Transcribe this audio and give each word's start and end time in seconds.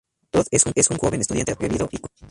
Tod 0.31 0.47
es 0.49 0.89
un 0.89 0.97
joven 0.97 1.21
estudiante 1.21 1.51
atrevido 1.51 1.87
y 1.91 1.99
cómico. 1.99 2.09